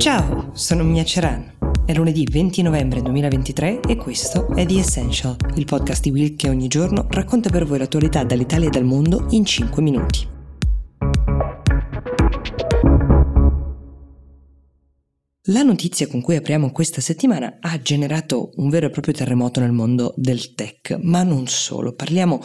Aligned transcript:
Ciao, 0.00 0.52
sono 0.54 0.82
Mia 0.82 1.04
Ceran. 1.04 1.58
È 1.84 1.92
lunedì 1.92 2.24
20 2.24 2.62
novembre 2.62 3.02
2023 3.02 3.80
e 3.86 3.96
questo 3.96 4.48
è 4.54 4.64
The 4.64 4.78
Essential, 4.78 5.36
il 5.56 5.66
podcast 5.66 6.02
di 6.02 6.10
Will 6.10 6.36
che 6.36 6.48
ogni 6.48 6.68
giorno 6.68 7.06
racconta 7.10 7.50
per 7.50 7.66
voi 7.66 7.76
l'attualità 7.76 8.24
dall'Italia 8.24 8.68
e 8.68 8.70
dal 8.70 8.84
mondo 8.84 9.26
in 9.28 9.44
5 9.44 9.82
minuti. 9.82 10.28
La 15.44 15.62
notizia 15.62 16.06
con 16.06 16.20
cui 16.22 16.36
apriamo 16.36 16.70
questa 16.70 17.00
settimana 17.00 17.58
ha 17.60 17.82
generato 17.82 18.52
un 18.56 18.70
vero 18.70 18.86
e 18.86 18.90
proprio 18.90 19.12
terremoto 19.12 19.60
nel 19.60 19.72
mondo 19.72 20.14
del 20.16 20.54
tech, 20.54 20.98
ma 21.02 21.24
non 21.24 21.46
solo. 21.46 21.92
Parliamo 21.92 22.40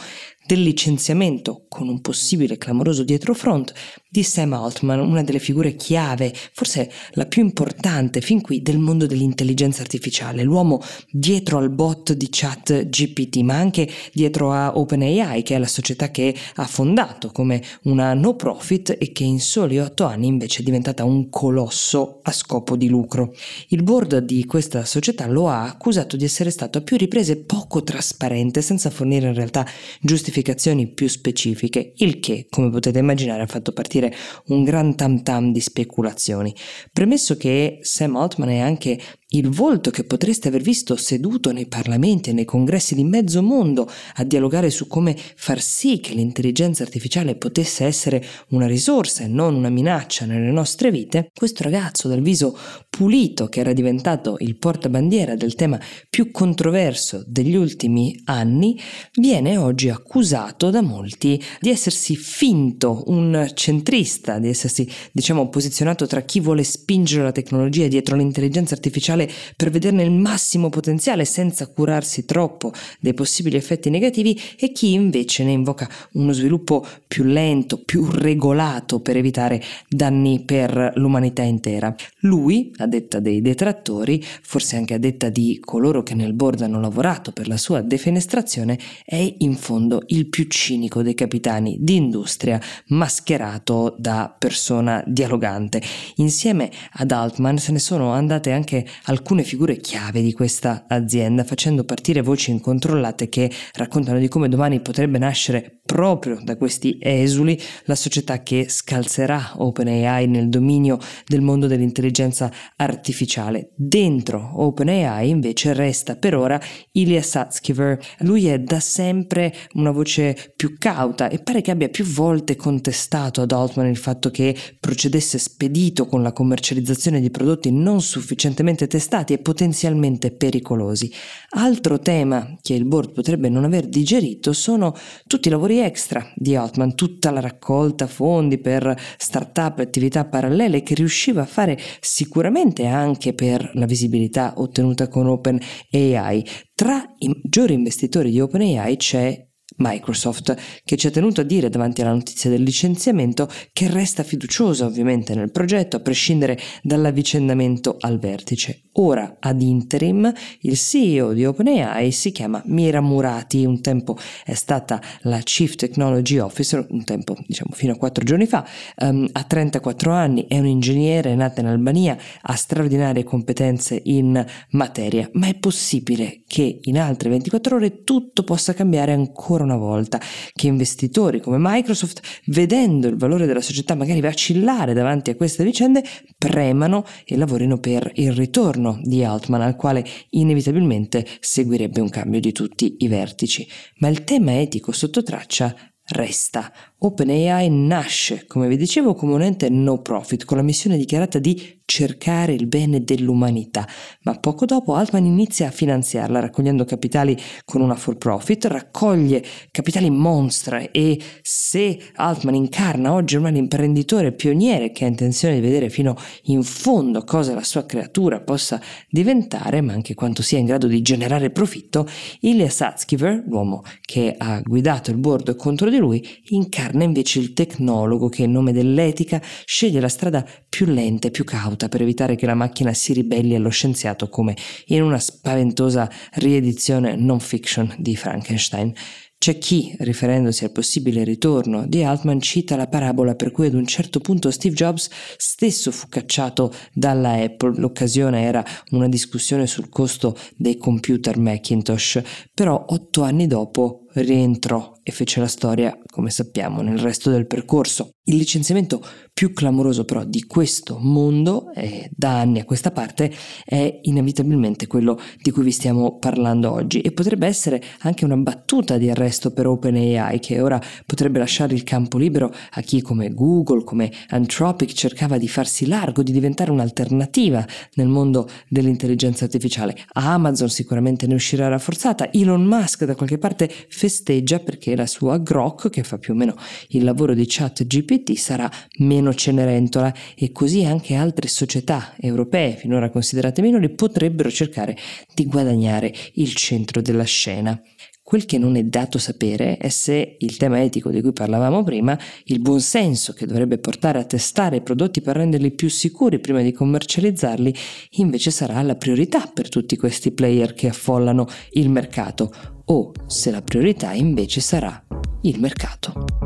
del 0.46 0.62
licenziamento, 0.62 1.64
con 1.68 1.88
un 1.88 2.00
possibile 2.00 2.56
clamoroso 2.56 3.02
dietrofront, 3.02 3.72
di 4.08 4.22
Sam 4.22 4.52
Altman, 4.54 5.00
una 5.00 5.22
delle 5.22 5.40
figure 5.40 5.74
chiave, 5.74 6.32
forse 6.52 6.90
la 7.12 7.26
più 7.26 7.42
importante 7.42 8.20
fin 8.20 8.40
qui 8.40 8.62
del 8.62 8.78
mondo 8.78 9.06
dell'intelligenza 9.06 9.82
artificiale, 9.82 10.42
l'uomo 10.42 10.80
dietro 11.10 11.58
al 11.58 11.70
bot 11.70 12.12
di 12.12 12.28
chat 12.30 12.88
GPT, 12.88 13.38
ma 13.38 13.56
anche 13.56 13.90
dietro 14.12 14.52
a 14.52 14.78
OpenAI, 14.78 15.42
che 15.42 15.56
è 15.56 15.58
la 15.58 15.66
società 15.66 16.10
che 16.10 16.34
ha 16.54 16.66
fondato 16.66 17.30
come 17.32 17.62
una 17.82 18.14
no 18.14 18.36
profit 18.36 18.96
e 18.98 19.12
che 19.12 19.24
in 19.24 19.40
soli 19.40 19.78
otto 19.78 20.04
anni 20.04 20.28
invece 20.28 20.60
è 20.60 20.64
diventata 20.64 21.04
un 21.04 21.28
colosso 21.28 22.20
a 22.22 22.32
scopo 22.32 22.76
di 22.76 22.88
lucro. 22.88 23.34
Il 23.68 23.82
board 23.82 24.18
di 24.18 24.46
questa 24.46 24.84
società 24.84 25.26
lo 25.26 25.48
ha 25.48 25.64
accusato 25.64 26.16
di 26.16 26.24
essere 26.24 26.50
stato 26.50 26.78
a 26.78 26.82
più 26.82 26.96
riprese 26.96 27.36
poco 27.36 27.82
trasparente, 27.82 28.62
senza 28.62 28.88
fornire 28.88 29.26
in 29.26 29.34
realtà 29.34 29.66
giustificazioni 30.00 30.35
specificazioni 30.36 30.88
più 30.88 31.08
specifiche, 31.08 31.92
il 31.96 32.20
che, 32.20 32.46
come 32.50 32.68
potete 32.70 32.98
immaginare, 32.98 33.42
ha 33.42 33.46
fatto 33.46 33.72
partire 33.72 34.14
un 34.48 34.64
gran 34.64 34.94
tam 34.94 35.22
tam 35.22 35.52
di 35.52 35.60
speculazioni. 35.60 36.54
Premesso 36.92 37.36
che 37.36 37.78
Sam 37.80 38.16
Altman 38.16 38.50
è 38.50 38.58
anche 38.58 39.00
il 39.30 39.48
volto 39.48 39.90
che 39.90 40.04
potreste 40.04 40.46
aver 40.46 40.62
visto 40.62 40.94
seduto 40.94 41.50
nei 41.50 41.66
parlamenti 41.66 42.30
e 42.30 42.32
nei 42.32 42.44
congressi 42.44 42.94
di 42.94 43.02
mezzo 43.02 43.42
mondo 43.42 43.90
a 44.14 44.22
dialogare 44.22 44.70
su 44.70 44.86
come 44.86 45.16
far 45.16 45.60
sì 45.60 45.98
che 45.98 46.14
l'intelligenza 46.14 46.84
artificiale 46.84 47.34
potesse 47.34 47.84
essere 47.84 48.24
una 48.50 48.68
risorsa 48.68 49.24
e 49.24 49.26
non 49.26 49.56
una 49.56 49.68
minaccia 49.68 50.26
nelle 50.26 50.52
nostre 50.52 50.92
vite, 50.92 51.32
questo 51.34 51.64
ragazzo 51.64 52.06
dal 52.06 52.20
viso 52.20 52.56
pulito 52.88 53.48
che 53.48 53.58
era 53.58 53.72
diventato 53.72 54.36
il 54.38 54.56
portabandiera 54.56 55.34
del 55.34 55.56
tema 55.56 55.80
più 56.08 56.30
controverso 56.30 57.24
degli 57.26 57.56
ultimi 57.56 58.20
anni, 58.26 58.78
viene 59.14 59.56
oggi 59.56 59.88
accusato 59.88 60.70
da 60.70 60.82
molti 60.82 61.42
di 61.60 61.70
essersi 61.70 62.14
finto 62.14 63.02
un 63.06 63.50
centrista, 63.54 64.38
di 64.38 64.48
essersi 64.48 64.88
diciamo 65.10 65.48
posizionato 65.48 66.06
tra 66.06 66.20
chi 66.20 66.38
vuole 66.38 66.62
spingere 66.62 67.24
la 67.24 67.32
tecnologia 67.32 67.88
dietro 67.88 68.14
l'intelligenza 68.14 68.74
artificiale 68.74 69.15
potenziale 69.16 69.30
per 69.56 69.70
vederne 69.70 70.02
il 70.02 70.12
massimo 70.12 70.68
potenziale 70.68 71.24
senza 71.24 71.66
curarsi 71.66 72.24
troppo 72.24 72.72
dei 73.00 73.14
possibili 73.14 73.56
effetti 73.56 73.88
negativi 73.88 74.38
e 74.58 74.72
chi 74.72 74.92
invece 74.92 75.44
ne 75.44 75.52
invoca 75.52 75.88
uno 76.12 76.32
sviluppo 76.32 76.86
più 77.06 77.24
lento, 77.24 77.78
più 77.82 78.08
regolato 78.10 79.00
per 79.00 79.16
evitare 79.16 79.62
danni 79.88 80.42
per 80.44 80.92
l'umanità 80.96 81.42
intera. 81.42 81.94
Lui, 82.20 82.72
a 82.76 82.86
detta 82.86 83.20
dei 83.20 83.40
detrattori, 83.40 84.22
forse 84.42 84.76
anche 84.76 84.94
a 84.94 84.98
detta 84.98 85.28
di 85.28 85.58
coloro 85.60 86.02
che 86.02 86.14
nel 86.14 86.34
board 86.34 86.60
hanno 86.60 86.80
lavorato 86.80 87.32
per 87.32 87.48
la 87.48 87.56
sua 87.56 87.80
defenestrazione, 87.80 88.78
è 89.04 89.34
in 89.38 89.54
fondo 89.54 90.02
il 90.08 90.26
più 90.28 90.44
cinico 90.48 91.02
dei 91.02 91.14
capitani 91.14 91.76
di 91.80 91.96
industria 91.96 92.60
mascherato 92.88 93.94
da 93.98 94.34
persona 94.36 95.02
dialogante. 95.06 95.80
Insieme 96.16 96.70
ad 96.92 97.10
Altman 97.10 97.58
se 97.58 97.72
ne 97.72 97.78
sono 97.78 98.10
andate 98.10 98.52
anche 98.52 98.86
alcune 99.06 99.42
figure 99.42 99.76
chiave 99.76 100.22
di 100.22 100.32
questa 100.32 100.84
azienda, 100.88 101.44
facendo 101.44 101.84
partire 101.84 102.22
voci 102.22 102.50
incontrollate 102.50 103.28
che 103.28 103.50
raccontano 103.74 104.18
di 104.18 104.28
come 104.28 104.48
domani 104.48 104.80
potrebbe 104.80 105.18
nascere 105.18 105.80
proprio 105.86 106.40
da 106.42 106.56
questi 106.56 106.98
esuli 107.00 107.60
la 107.84 107.94
società 107.94 108.42
che 108.42 108.66
scalzerà 108.68 109.52
OpenAI 109.56 110.26
nel 110.26 110.48
dominio 110.48 110.98
del 111.26 111.40
mondo 111.40 111.68
dell'intelligenza 111.68 112.50
artificiale. 112.76 113.70
Dentro 113.76 114.50
OpenAI 114.54 115.28
invece 115.28 115.72
resta 115.72 116.16
per 116.16 116.34
ora 116.34 116.60
Ilya 116.92 117.22
Sutskever. 117.22 117.98
Lui 118.20 118.48
è 118.48 118.58
da 118.58 118.80
sempre 118.80 119.54
una 119.74 119.92
voce 119.92 120.36
più 120.56 120.74
cauta 120.76 121.28
e 121.28 121.38
pare 121.38 121.60
che 121.60 121.70
abbia 121.70 121.88
più 121.88 122.04
volte 122.04 122.56
contestato 122.56 123.42
ad 123.42 123.52
Altman 123.52 123.86
il 123.86 123.96
fatto 123.96 124.30
che 124.30 124.56
procedesse 124.80 125.38
spedito 125.38 126.06
con 126.06 126.22
la 126.22 126.32
commercializzazione 126.32 127.20
di 127.20 127.30
prodotti 127.30 127.70
non 127.70 128.02
sufficientemente 128.02 128.88
testati 128.88 128.95
e 129.34 129.38
potenzialmente 129.38 130.30
pericolosi. 130.30 131.12
Altro 131.50 131.98
tema 131.98 132.56
che 132.60 132.74
il 132.74 132.84
board 132.84 133.12
potrebbe 133.12 133.48
non 133.48 133.64
aver 133.64 133.86
digerito 133.86 134.52
sono 134.52 134.94
tutti 135.26 135.48
i 135.48 135.50
lavori 135.50 135.78
extra 135.78 136.32
di 136.34 136.56
Altman, 136.56 136.94
tutta 136.94 137.30
la 137.30 137.40
raccolta 137.40 138.06
fondi 138.06 138.58
per 138.58 138.94
start-up 139.16 139.78
e 139.78 139.82
attività 139.82 140.24
parallele 140.24 140.82
che 140.82 140.94
riusciva 140.94 141.42
a 141.42 141.46
fare 141.46 141.78
sicuramente 142.00 142.86
anche 142.86 143.32
per 143.32 143.70
la 143.74 143.86
visibilità 143.86 144.54
ottenuta 144.56 145.08
con 145.08 145.26
OpenAI. 145.26 146.46
Tra 146.74 147.02
i 147.18 147.28
maggiori 147.28 147.74
investitori 147.74 148.30
di 148.30 148.40
OpenAI 148.40 148.96
c'è 148.96 149.45
Microsoft, 149.76 150.56
che 150.84 150.96
ci 150.96 151.06
ha 151.06 151.10
tenuto 151.10 151.40
a 151.40 151.44
dire 151.44 151.68
davanti 151.68 152.00
alla 152.00 152.12
notizia 152.12 152.50
del 152.50 152.62
licenziamento 152.62 153.48
che 153.72 153.88
resta 153.88 154.22
fiduciosa 154.22 154.86
ovviamente 154.86 155.34
nel 155.34 155.50
progetto 155.50 155.96
a 155.96 156.00
prescindere 156.00 156.58
dall'avvicendamento 156.82 157.96
al 158.00 158.18
vertice. 158.18 158.82
Ora, 158.98 159.36
ad 159.40 159.60
interim, 159.60 160.32
il 160.60 160.76
CEO 160.76 161.34
di 161.34 161.44
OpenAI 161.44 162.10
si 162.10 162.32
chiama 162.32 162.62
Mira 162.66 163.02
Murati, 163.02 163.66
un 163.66 163.82
tempo 163.82 164.16
è 164.42 164.54
stata 164.54 165.00
la 165.22 165.38
Chief 165.40 165.74
Technology 165.74 166.38
Officer, 166.38 166.86
un 166.88 167.04
tempo 167.04 167.36
diciamo 167.46 167.72
fino 167.74 167.92
a 167.92 167.96
quattro 167.96 168.24
giorni 168.24 168.46
fa, 168.46 168.66
um, 169.00 169.28
ha 169.30 169.42
34 169.42 170.12
anni, 170.12 170.46
è 170.48 170.58
un 170.58 170.66
ingegnere, 170.66 171.34
nata 171.34 171.60
in 171.60 171.66
Albania, 171.66 172.16
ha 172.40 172.54
straordinarie 172.54 173.22
competenze 173.22 174.00
in 174.04 174.42
materia, 174.70 175.28
ma 175.34 175.48
è 175.48 175.54
possibile 175.54 176.42
che 176.46 176.78
in 176.82 176.98
altre 176.98 177.28
24 177.28 177.76
ore 177.76 178.02
tutto 178.02 178.44
possa 178.44 178.72
cambiare 178.72 179.12
ancora 179.12 179.64
una 179.66 179.76
volta, 179.76 180.20
che 180.52 180.66
investitori 180.66 181.40
come 181.40 181.58
Microsoft, 181.60 182.20
vedendo 182.46 183.08
il 183.08 183.16
valore 183.16 183.46
della 183.46 183.60
società 183.60 183.94
magari 183.94 184.20
vacillare 184.20 184.94
davanti 184.94 185.30
a 185.30 185.36
queste 185.36 185.64
vicende, 185.64 186.02
premano 186.38 187.04
e 187.24 187.36
lavorino 187.36 187.78
per 187.78 188.10
il 188.14 188.32
ritorno 188.32 188.98
di 189.02 189.22
Altman, 189.22 189.60
al 189.60 189.76
quale 189.76 190.04
inevitabilmente 190.30 191.26
seguirebbe 191.40 192.00
un 192.00 192.08
cambio 192.08 192.40
di 192.40 192.52
tutti 192.52 192.96
i 192.98 193.08
vertici. 193.08 193.66
Ma 193.98 194.08
il 194.08 194.24
tema 194.24 194.58
etico 194.60 194.92
sotto 194.92 195.22
traccia 195.22 195.74
resta. 196.08 196.72
OpenAI 196.98 197.68
nasce, 197.68 198.46
come 198.46 198.68
vi 198.68 198.76
dicevo, 198.76 199.14
come 199.14 199.34
un 199.34 199.42
ente 199.42 199.68
no 199.68 200.00
profit 200.00 200.44
con 200.44 200.56
la 200.56 200.62
missione 200.62 200.96
dichiarata 200.96 201.38
di 201.38 201.76
cercare 201.86 202.52
il 202.52 202.66
bene 202.66 203.04
dell'umanità, 203.04 203.86
ma 204.22 204.34
poco 204.38 204.66
dopo 204.66 204.94
Altman 204.94 205.24
inizia 205.24 205.68
a 205.68 205.70
finanziarla 205.70 206.40
raccogliendo 206.40 206.84
capitali 206.84 207.38
con 207.64 207.80
una 207.80 207.94
for 207.94 208.16
profit, 208.16 208.64
raccoglie 208.64 209.42
capitali 209.70 210.10
monstre 210.10 210.90
e 210.90 211.18
se 211.42 211.98
Altman 212.14 212.56
incarna 212.56 213.12
oggi 213.12 213.36
un 213.36 213.54
imprenditore 213.54 214.32
pioniere 214.32 214.90
che 214.90 215.04
ha 215.04 215.08
intenzione 215.08 215.54
di 215.54 215.60
vedere 215.60 215.88
fino 215.88 216.16
in 216.44 216.64
fondo 216.64 217.22
cosa 217.22 217.54
la 217.54 217.62
sua 217.62 217.86
creatura 217.86 218.40
possa 218.40 218.80
diventare, 219.08 219.80
ma 219.80 219.92
anche 219.92 220.14
quanto 220.14 220.42
sia 220.42 220.58
in 220.58 220.66
grado 220.66 220.88
di 220.88 221.00
generare 221.02 221.50
profitto, 221.50 222.08
Ilya 222.40 222.68
Sutskever, 222.68 223.44
l'uomo 223.46 223.82
che 224.00 224.34
ha 224.36 224.60
guidato 224.60 225.10
il 225.10 225.18
board 225.18 225.54
contro 225.54 225.88
di 225.88 225.95
lui, 225.98 226.26
incarna 226.48 227.04
invece 227.04 227.38
il 227.38 227.52
tecnologo 227.52 228.28
che 228.28 228.44
in 228.44 228.52
nome 228.52 228.72
dell'etica 228.72 229.42
sceglie 229.64 230.00
la 230.00 230.08
strada 230.08 230.46
più 230.68 230.86
lenta 230.86 231.28
e 231.28 231.30
più 231.30 231.44
cauta 231.44 231.88
per 231.88 232.02
evitare 232.02 232.36
che 232.36 232.46
la 232.46 232.54
macchina 232.54 232.92
si 232.92 233.12
ribelli 233.12 233.54
allo 233.54 233.70
scienziato 233.70 234.28
come 234.28 234.56
in 234.86 235.02
una 235.02 235.18
spaventosa 235.18 236.10
riedizione 236.34 237.16
non 237.16 237.40
fiction 237.40 237.94
di 237.98 238.16
Frankenstein. 238.16 238.92
C'è 239.38 239.58
chi, 239.58 239.94
riferendosi 239.98 240.64
al 240.64 240.72
possibile 240.72 241.22
ritorno 241.22 241.86
di 241.86 242.02
Altman, 242.02 242.40
cita 242.40 242.74
la 242.74 242.88
parabola 242.88 243.34
per 243.34 243.52
cui 243.52 243.66
ad 243.66 243.74
un 243.74 243.86
certo 243.86 244.18
punto 244.18 244.50
Steve 244.50 244.74
Jobs 244.74 245.08
stesso 245.36 245.90
fu 245.92 246.08
cacciato 246.08 246.72
dalla 246.92 247.34
Apple. 247.34 247.78
L'occasione 247.78 248.42
era 248.42 248.64
una 248.90 249.08
discussione 249.08 249.66
sul 249.66 249.90
costo 249.90 250.36
dei 250.56 250.78
computer 250.78 251.38
Macintosh, 251.38 252.22
però 252.54 252.86
otto 252.88 253.22
anni 253.22 253.46
dopo 253.46 254.05
rientrò 254.22 254.92
e 255.02 255.12
fece 255.12 255.40
la 255.40 255.46
storia, 255.46 255.96
come 256.06 256.30
sappiamo, 256.30 256.82
nel 256.82 256.98
resto 256.98 257.30
del 257.30 257.46
percorso. 257.46 258.10
Il 258.28 258.36
licenziamento 258.38 259.04
più 259.32 259.52
clamoroso 259.52 260.04
però 260.04 260.24
di 260.24 260.46
questo 260.46 260.98
mondo, 260.98 261.72
e 261.74 262.10
da 262.12 262.40
anni 262.40 262.58
a 262.58 262.64
questa 262.64 262.90
parte, 262.90 263.32
è 263.64 264.00
inevitabilmente 264.02 264.88
quello 264.88 265.20
di 265.40 265.52
cui 265.52 265.62
vi 265.62 265.70
stiamo 265.70 266.18
parlando 266.18 266.72
oggi 266.72 267.02
e 267.02 267.12
potrebbe 267.12 267.46
essere 267.46 267.80
anche 268.00 268.24
una 268.24 268.36
battuta 268.36 268.98
di 268.98 269.10
arresto 269.10 269.52
per 269.52 269.68
OpenAI 269.68 270.40
che 270.40 270.60
ora 270.60 270.80
potrebbe 271.04 271.38
lasciare 271.38 271.74
il 271.74 271.84
campo 271.84 272.18
libero 272.18 272.52
a 272.70 272.80
chi 272.80 273.00
come 273.00 273.32
Google, 273.32 273.84
come 273.84 274.10
Anthropic 274.28 274.92
cercava 274.92 275.38
di 275.38 275.46
farsi 275.46 275.86
largo, 275.86 276.24
di 276.24 276.32
diventare 276.32 276.72
un'alternativa 276.72 277.64
nel 277.94 278.08
mondo 278.08 278.48
dell'intelligenza 278.68 279.44
artificiale. 279.44 279.96
Amazon 280.14 280.68
sicuramente 280.68 281.28
ne 281.28 281.34
uscirà 281.34 281.68
rafforzata, 281.68 282.32
Elon 282.32 282.64
Musk 282.64 283.04
da 283.04 283.14
qualche 283.14 283.38
parte 283.38 283.70
festeggia 283.88 284.58
perché 284.58 284.96
la 284.96 285.06
sua 285.06 285.38
Grok, 285.38 285.90
che 285.90 286.02
fa 286.02 286.18
più 286.18 286.32
o 286.32 286.36
meno 286.36 286.56
il 286.88 287.04
lavoro 287.04 287.32
di 287.32 287.44
chat 287.46 287.84
GPT, 288.16 288.36
sarà 288.36 288.70
meno 288.98 289.34
cenerentola 289.34 290.12
e 290.34 290.52
così 290.52 290.84
anche 290.84 291.14
altre 291.14 291.48
società 291.48 292.14
europee 292.18 292.76
finora 292.76 293.10
considerate 293.10 293.62
minori 293.62 293.90
potrebbero 293.90 294.50
cercare 294.50 294.96
di 295.34 295.46
guadagnare 295.46 296.12
il 296.34 296.54
centro 296.54 297.00
della 297.00 297.24
scena. 297.24 297.80
Quel 298.22 298.44
che 298.44 298.58
non 298.58 298.74
è 298.74 298.82
dato 298.82 299.18
sapere 299.18 299.76
è 299.76 299.88
se 299.88 300.34
il 300.40 300.56
tema 300.56 300.82
etico 300.82 301.10
di 301.10 301.20
cui 301.20 301.32
parlavamo 301.32 301.84
prima, 301.84 302.18
il 302.46 302.58
buonsenso 302.58 303.32
che 303.32 303.46
dovrebbe 303.46 303.78
portare 303.78 304.18
a 304.18 304.24
testare 304.24 304.76
i 304.76 304.82
prodotti 304.82 305.20
per 305.20 305.36
renderli 305.36 305.70
più 305.70 305.88
sicuri 305.88 306.40
prima 306.40 306.60
di 306.60 306.72
commercializzarli, 306.72 307.72
invece 308.16 308.50
sarà 308.50 308.82
la 308.82 308.96
priorità 308.96 309.46
per 309.46 309.68
tutti 309.68 309.96
questi 309.96 310.32
player 310.32 310.74
che 310.74 310.88
affollano 310.88 311.46
il 311.74 311.88
mercato, 311.88 312.52
o 312.86 313.12
se 313.28 313.52
la 313.52 313.62
priorità 313.62 314.12
invece 314.12 314.60
sarà 314.60 315.06
il 315.42 315.60
mercato. 315.60 316.45